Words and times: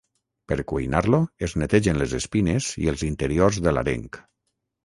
Per 0.51 0.55
cuinar-lo, 0.71 1.19
es 1.49 1.53
netegen 1.63 2.01
les 2.03 2.17
espines 2.21 2.71
i 2.87 2.91
els 2.95 3.07
interiors 3.11 3.61
de 3.67 3.75
l'areng. 3.79 4.09